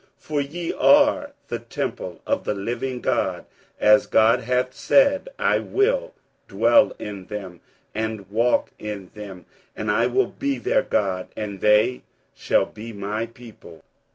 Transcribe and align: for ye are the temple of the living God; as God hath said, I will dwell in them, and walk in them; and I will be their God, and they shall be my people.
for 0.17 0.41
ye 0.41 0.73
are 0.73 1.33
the 1.49 1.59
temple 1.59 2.21
of 2.25 2.43
the 2.43 2.55
living 2.55 3.01
God; 3.01 3.45
as 3.79 4.07
God 4.07 4.39
hath 4.41 4.73
said, 4.73 5.29
I 5.37 5.59
will 5.59 6.15
dwell 6.47 6.93
in 6.97 7.27
them, 7.27 7.61
and 7.93 8.27
walk 8.31 8.71
in 8.79 9.11
them; 9.13 9.45
and 9.75 9.91
I 9.91 10.07
will 10.07 10.25
be 10.25 10.57
their 10.57 10.81
God, 10.81 11.27
and 11.37 11.61
they 11.61 12.01
shall 12.33 12.65
be 12.65 12.91
my 12.91 13.27
people. 13.27 13.83